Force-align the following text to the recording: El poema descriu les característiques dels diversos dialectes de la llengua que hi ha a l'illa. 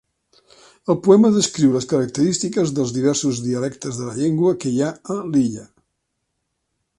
El 0.93 0.95
poema 1.07 1.29
descriu 1.35 1.75
les 1.75 1.85
característiques 1.91 2.73
dels 2.79 2.95
diversos 2.95 3.43
dialectes 3.49 4.01
de 4.01 4.09
la 4.09 4.17
llengua 4.23 4.55
que 4.65 4.73
hi 4.73 4.83
ha 4.89 4.93
a 5.19 5.19
l'illa. 5.29 5.69